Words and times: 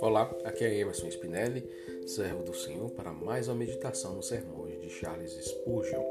Olá, 0.00 0.34
aqui 0.44 0.64
é 0.64 0.78
Emerson 0.78 1.08
Spinelli, 1.08 1.68
servo 2.06 2.42
do 2.42 2.54
Senhor, 2.54 2.90
para 2.92 3.12
mais 3.12 3.48
uma 3.48 3.56
meditação 3.56 4.14
nos 4.14 4.28
sermões 4.28 4.80
de 4.80 4.88
Charles 4.88 5.32
Spurgeon. 5.32 6.02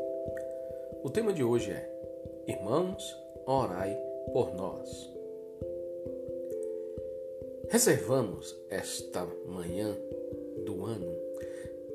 O 1.03 1.09
tema 1.09 1.33
de 1.33 1.43
hoje 1.43 1.71
é 1.71 1.91
Irmãos, 2.47 3.03
orai 3.47 3.97
por 4.31 4.53
nós. 4.53 5.11
Reservamos 7.69 8.55
esta 8.69 9.25
manhã 9.47 9.97
do 10.65 10.85
ano 10.85 11.15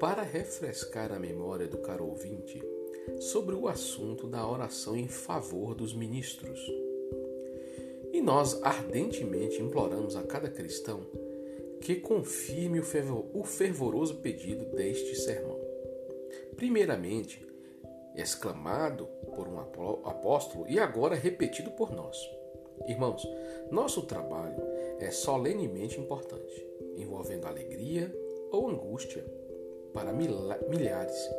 para 0.01 0.23
refrescar 0.23 1.12
a 1.12 1.21
memória 1.21 1.69
do 1.69 1.79
caro 1.79 2.09
ouvinte 2.09 2.61
sobre 3.18 3.54
o 3.54 3.68
assunto 3.68 4.27
da 4.27 4.46
oração 4.46 4.96
em 4.96 5.08
favor 5.08 5.75
dos 5.75 5.95
ministros. 5.95 6.61
E 8.12 8.20
nós 8.20 8.62
ardentemente 8.62 9.61
imploramos 9.61 10.17
a 10.17 10.22
cada 10.22 10.50
cristão 10.50 11.07
que 11.81 11.96
confirme 11.96 12.79
o, 12.79 12.84
fervor, 12.84 13.26
o 13.34 13.43
fervoroso 13.43 14.17
pedido 14.17 14.64
deste 14.76 15.17
sermão. 15.17 15.58
Primeiramente, 16.54 17.44
exclamado 18.14 19.06
por 19.34 19.48
um 19.48 19.59
apóstolo 19.59 20.67
e 20.68 20.79
agora 20.79 21.14
repetido 21.14 21.70
por 21.72 21.90
nós. 21.90 22.17
Irmãos, 22.86 23.26
nosso 23.70 24.03
trabalho 24.03 24.61
é 24.98 25.11
solenemente 25.11 25.98
importante, 25.98 26.67
envolvendo 26.96 27.46
alegria 27.46 28.14
ou 28.50 28.68
angústia 28.68 29.25
para 29.93 30.13
milhares. 30.13 31.31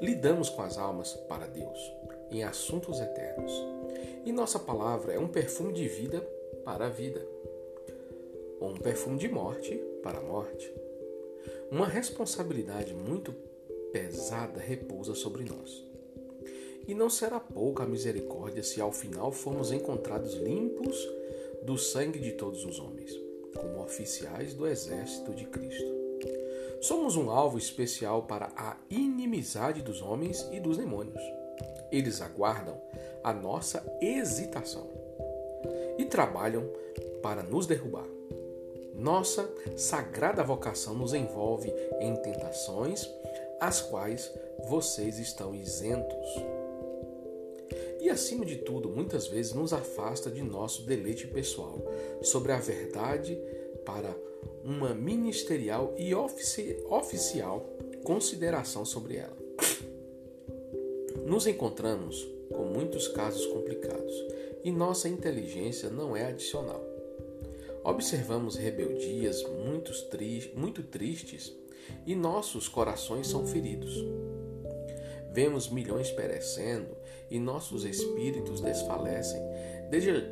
Lidamos 0.00 0.48
com 0.48 0.62
as 0.62 0.78
almas 0.78 1.12
para 1.28 1.46
Deus, 1.46 1.92
em 2.30 2.42
assuntos 2.42 3.00
eternos. 3.00 3.52
E 4.24 4.32
nossa 4.32 4.58
palavra 4.58 5.12
é 5.12 5.18
um 5.18 5.28
perfume 5.28 5.72
de 5.72 5.88
vida 5.88 6.20
para 6.64 6.86
a 6.86 6.90
vida 6.90 7.26
ou 8.60 8.70
um 8.70 8.76
perfume 8.76 9.18
de 9.18 9.28
morte 9.28 9.74
para 10.02 10.18
a 10.18 10.22
morte. 10.22 10.72
Uma 11.70 11.86
responsabilidade 11.86 12.92
muito 12.92 13.32
pesada 13.92 14.60
repousa 14.60 15.14
sobre 15.14 15.44
nós. 15.44 15.84
E 16.86 16.94
não 16.94 17.08
será 17.08 17.40
pouca 17.40 17.84
a 17.84 17.86
misericórdia 17.86 18.62
se 18.62 18.80
ao 18.80 18.92
final 18.92 19.32
formos 19.32 19.72
encontrados 19.72 20.34
limpos 20.34 21.08
do 21.62 21.78
sangue 21.78 22.18
de 22.18 22.32
todos 22.32 22.64
os 22.64 22.78
homens, 22.78 23.12
como 23.54 23.82
oficiais 23.82 24.54
do 24.54 24.66
exército 24.66 25.32
de 25.32 25.44
Cristo. 25.44 25.99
Somos 26.80 27.14
um 27.14 27.30
alvo 27.30 27.58
especial 27.58 28.22
para 28.22 28.50
a 28.56 28.76
inimizade 28.88 29.82
dos 29.82 30.00
homens 30.00 30.48
e 30.50 30.58
dos 30.58 30.78
demônios. 30.78 31.22
Eles 31.92 32.22
aguardam 32.22 32.80
a 33.22 33.34
nossa 33.34 33.84
hesitação 34.00 34.88
e 35.98 36.06
trabalham 36.06 36.64
para 37.22 37.42
nos 37.42 37.66
derrubar. 37.66 38.06
Nossa 38.94 39.48
sagrada 39.76 40.42
vocação 40.42 40.94
nos 40.94 41.12
envolve 41.12 41.70
em 42.00 42.16
tentações, 42.16 43.06
as 43.60 43.82
quais 43.82 44.32
vocês 44.66 45.18
estão 45.18 45.54
isentos. 45.54 46.28
E 48.00 48.08
acima 48.08 48.46
de 48.46 48.56
tudo, 48.56 48.88
muitas 48.88 49.26
vezes 49.26 49.52
nos 49.52 49.74
afasta 49.74 50.30
de 50.30 50.42
nosso 50.42 50.82
deleite 50.86 51.26
pessoal 51.26 51.78
sobre 52.22 52.52
a 52.52 52.58
verdade 52.58 53.38
para 53.84 54.16
uma 54.64 54.94
ministerial 54.94 55.94
e 55.96 56.14
ofici 56.14 56.76
oficial 56.88 57.66
consideração 58.04 58.84
sobre 58.84 59.16
ela. 59.16 59.36
Nos 61.24 61.46
encontramos 61.46 62.26
com 62.50 62.64
muitos 62.64 63.06
casos 63.08 63.46
complicados 63.46 64.14
e 64.64 64.70
nossa 64.70 65.08
inteligência 65.08 65.88
não 65.88 66.16
é 66.16 66.26
adicional. 66.26 66.84
Observamos 67.84 68.56
rebeldias 68.56 69.42
muito, 69.64 69.92
tri 70.08 70.52
muito 70.54 70.82
tristes 70.82 71.54
e 72.06 72.14
nossos 72.14 72.68
corações 72.68 73.26
são 73.26 73.46
feridos. 73.46 73.94
Vemos 75.32 75.68
milhões 75.68 76.10
perecendo 76.10 76.96
e 77.30 77.38
nossos 77.38 77.84
espíritos 77.84 78.60
desfalecem. 78.60 79.40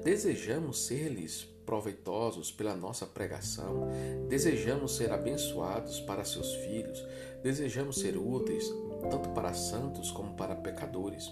Desejamos 0.03 0.86
ser-lhes 0.86 1.44
proveitosos 1.64 2.50
pela 2.50 2.75
nossa 2.75 3.04
pregação, 3.04 3.88
desejamos 4.26 4.97
ser 4.97 5.12
abençoados 5.12 6.00
para 6.00 6.25
seus 6.25 6.54
filhos, 6.54 7.04
desejamos 7.42 7.98
ser 7.98 8.16
úteis 8.16 8.72
tanto 9.10 9.28
para 9.31 9.53
santos 9.53 10.10
como 10.10 10.34
para 10.34 10.56
pecadores. 10.56 11.30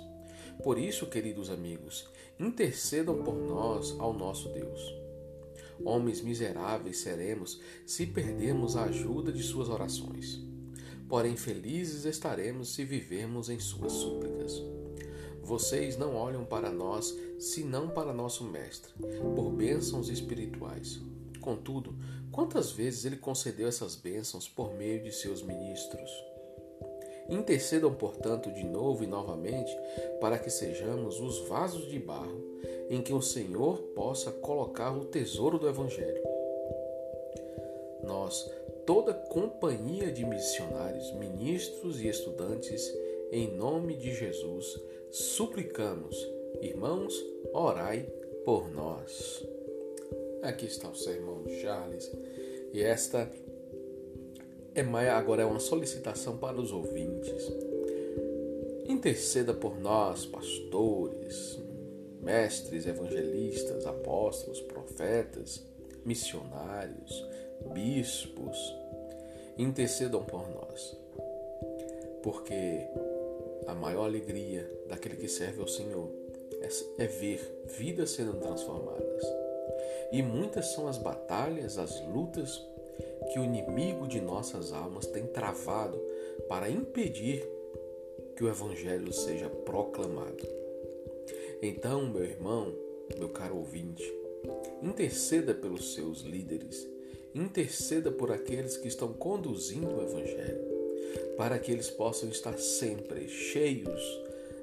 Por 0.62 0.78
isso, 0.78 1.06
queridos 1.06 1.50
amigos, 1.50 2.08
intercedam 2.38 3.22
por 3.22 3.34
nós 3.34 3.96
ao 3.98 4.12
nosso 4.12 4.50
Deus. 4.50 4.94
Homens 5.84 6.20
miseráveis 6.20 6.98
seremos 6.98 7.60
se 7.86 8.06
perdermos 8.06 8.76
a 8.76 8.84
ajuda 8.84 9.32
de 9.32 9.42
suas 9.42 9.68
orações. 9.68 10.40
Porém, 11.08 11.36
felizes 11.36 12.04
estaremos 12.04 12.74
se 12.74 12.84
vivermos 12.84 13.48
em 13.48 13.60
suas 13.60 13.92
súplicas. 13.92 14.60
Vocês 15.42 15.96
não 15.96 16.16
olham 16.16 16.44
para 16.44 16.70
nós, 16.70 17.16
senão 17.38 17.88
para 17.88 18.12
nosso 18.12 18.42
Mestre, 18.44 18.92
por 19.34 19.50
bênçãos 19.50 20.08
espirituais. 20.08 21.00
Contudo, 21.40 21.94
quantas 22.32 22.72
vezes 22.72 23.04
ele 23.04 23.16
concedeu 23.16 23.68
essas 23.68 23.94
bênçãos 23.94 24.48
por 24.48 24.74
meio 24.74 25.00
de 25.02 25.12
seus 25.12 25.42
ministros? 25.42 26.10
Intercedam, 27.28 27.94
portanto, 27.94 28.52
de 28.52 28.64
novo 28.64 29.04
e 29.04 29.06
novamente, 29.06 29.70
para 30.20 30.38
que 30.38 30.50
sejamos 30.50 31.20
os 31.20 31.48
vasos 31.48 31.88
de 31.88 31.98
barro 31.98 32.40
em 32.88 33.02
que 33.02 33.12
o 33.12 33.22
Senhor 33.22 33.78
possa 33.94 34.30
colocar 34.30 34.92
o 34.92 35.04
tesouro 35.04 35.58
do 35.58 35.68
Evangelho. 35.68 36.22
Nós, 38.04 38.48
toda 38.86 39.12
companhia 39.12 40.12
de 40.12 40.24
missionários, 40.24 41.12
ministros 41.14 42.00
e 42.00 42.06
estudantes, 42.06 42.88
em 43.32 43.52
nome 43.56 43.96
de 43.96 44.14
Jesus, 44.14 44.80
suplicamos, 45.10 46.16
irmãos, 46.62 47.12
orai 47.52 48.06
por 48.44 48.70
nós. 48.70 49.44
Aqui 50.40 50.66
está 50.66 50.88
o 50.88 50.94
sermão 50.94 51.42
de 51.42 51.60
Charles 51.60 52.10
e 52.72 52.80
esta 52.80 53.28
é 54.72 55.10
agora 55.10 55.42
é 55.42 55.44
uma 55.44 55.58
solicitação 55.58 56.36
para 56.36 56.60
os 56.60 56.70
ouvintes. 56.70 57.50
Interceda 58.86 59.52
por 59.52 59.80
nós, 59.80 60.24
pastores, 60.26 61.58
mestres, 62.22 62.86
evangelistas, 62.86 63.84
apóstolos, 63.84 64.60
profetas, 64.60 65.64
missionários, 66.04 67.24
bispos. 67.72 68.74
Intercedam 69.58 70.24
por 70.24 70.48
nós. 70.48 70.96
Porque 72.22 72.88
a 73.66 73.74
maior 73.74 74.04
alegria 74.04 74.70
daquele 74.88 75.16
que 75.16 75.28
serve 75.28 75.60
ao 75.60 75.68
Senhor 75.68 76.10
é, 76.60 77.04
é 77.04 77.06
ver 77.06 77.64
vidas 77.66 78.10
sendo 78.10 78.34
transformadas. 78.34 79.24
E 80.12 80.22
muitas 80.22 80.66
são 80.72 80.88
as 80.88 80.98
batalhas, 80.98 81.78
as 81.78 82.00
lutas 82.06 82.62
que 83.32 83.38
o 83.38 83.44
inimigo 83.44 84.06
de 84.06 84.20
nossas 84.20 84.72
almas 84.72 85.06
tem 85.06 85.26
travado 85.26 86.00
para 86.48 86.70
impedir 86.70 87.46
que 88.36 88.44
o 88.44 88.48
Evangelho 88.48 89.12
seja 89.12 89.48
proclamado. 89.48 90.46
Então, 91.60 92.06
meu 92.06 92.24
irmão, 92.24 92.72
meu 93.18 93.30
caro 93.30 93.56
ouvinte, 93.56 94.04
interceda 94.82 95.54
pelos 95.54 95.94
seus 95.94 96.20
líderes, 96.20 96.86
interceda 97.36 98.10
por 98.10 98.32
aqueles 98.32 98.76
que 98.76 98.88
estão 98.88 99.12
conduzindo 99.12 99.88
o 99.88 100.02
Evangelho, 100.02 100.64
para 101.36 101.58
que 101.58 101.70
eles 101.70 101.90
possam 101.90 102.28
estar 102.28 102.58
sempre 102.58 103.28
cheios 103.28 104.02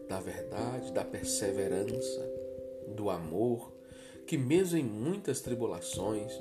da 0.09 0.19
verdade, 0.19 0.91
da 0.91 1.03
perseverança, 1.03 2.22
do 2.88 3.09
amor, 3.09 3.72
que 4.25 4.37
mesmo 4.37 4.78
em 4.78 4.84
muitas 4.84 5.41
tribulações, 5.41 6.31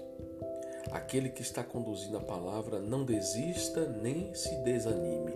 Aquele 0.90 1.30
que 1.30 1.42
está 1.42 1.62
conduzindo 1.62 2.16
a 2.16 2.20
palavra 2.20 2.80
não 2.80 3.04
desista 3.04 3.86
nem 3.86 4.34
se 4.34 4.54
desanime. 4.56 5.32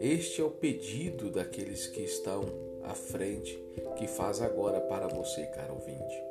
Este 0.00 0.40
é 0.40 0.44
o 0.44 0.50
pedido 0.50 1.30
daqueles 1.30 1.86
que 1.86 2.00
estão 2.00 2.44
à 2.82 2.94
frente, 2.94 3.56
que 3.96 4.08
faz 4.08 4.40
agora 4.40 4.80
para 4.80 5.06
você, 5.06 5.46
caro 5.46 5.74
ouvinte. 5.74 6.22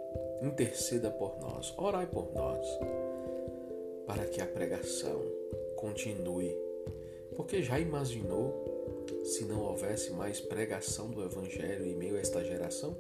Interceda 0.42 1.09
por 1.09 1.39
nós, 1.39 1.74
orai 1.77 2.06
por 2.06 2.33
nós, 2.33 2.68
para 4.12 4.25
que 4.25 4.42
a 4.42 4.46
pregação 4.46 5.22
continue. 5.78 6.54
Porque 7.34 7.63
já 7.63 7.80
imaginou 7.80 9.00
se 9.24 9.46
não 9.46 9.62
houvesse 9.62 10.12
mais 10.12 10.42
pregação 10.42 11.10
do 11.10 11.24
Evangelho 11.24 11.86
em 11.86 11.96
meio 11.96 12.18
a 12.18 12.19
esta 12.19 12.44
geração? 12.44 12.94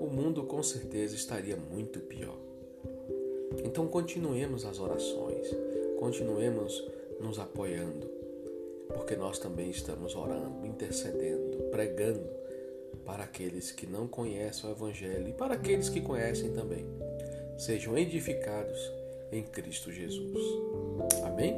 O 0.00 0.06
mundo 0.06 0.42
com 0.42 0.60
certeza 0.60 1.14
estaria 1.14 1.56
muito 1.56 2.00
pior. 2.00 2.36
Então 3.64 3.86
continuemos 3.86 4.64
as 4.64 4.80
orações, 4.80 5.46
continuemos 6.00 6.84
nos 7.20 7.38
apoiando, 7.38 8.10
porque 8.88 9.14
nós 9.14 9.38
também 9.38 9.70
estamos 9.70 10.16
orando, 10.16 10.66
intercedendo, 10.66 11.58
pregando 11.70 12.28
para 13.04 13.22
aqueles 13.22 13.70
que 13.70 13.86
não 13.86 14.08
conhecem 14.08 14.68
o 14.68 14.72
Evangelho 14.72 15.28
e 15.28 15.32
para 15.32 15.54
aqueles 15.54 15.88
que 15.88 16.00
conhecem 16.00 16.52
também. 16.52 16.84
Sejam 17.56 17.96
edificados 17.96 19.01
em 19.32 19.42
Cristo 19.42 19.90
Jesus. 19.90 20.38
Amém? 21.24 21.56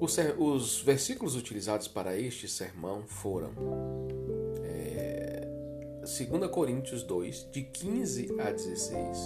Os, 0.00 0.16
os 0.38 0.80
versículos 0.80 1.36
utilizados 1.36 1.88
para 1.88 2.18
este 2.18 2.48
sermão 2.48 3.02
foram 3.06 3.52
é, 4.62 5.46
2 6.00 6.50
Coríntios 6.50 7.02
2, 7.02 7.48
de 7.50 7.62
15 7.62 8.40
a 8.40 8.50
16, 8.50 9.18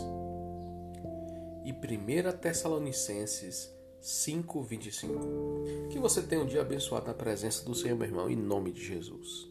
e 1.65 1.73
1 1.73 2.39
Tessalonicenses 2.39 3.73
5, 4.01 4.63
25. 4.63 5.89
Que 5.91 5.99
você 5.99 6.23
tenha 6.23 6.43
um 6.43 6.47
dia 6.47 6.61
abençoado 6.61 7.07
na 7.07 7.15
presença 7.15 7.65
do 7.65 7.75
Senhor, 7.75 7.97
meu 7.97 8.07
irmão, 8.07 8.31
em 8.31 8.37
nome 8.37 8.73
de 8.73 8.85
Jesus. 8.85 9.49